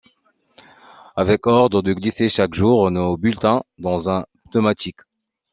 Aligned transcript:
Avec 1.15 1.45
ordre 1.45 1.83
de 1.83 1.93
glisser 1.93 2.27
chaque 2.27 2.55
jour 2.55 2.89
nos 2.89 3.17
bulletins 3.17 3.61
dans 3.77 4.09
un 4.09 4.25
pneumatique. 4.49 5.01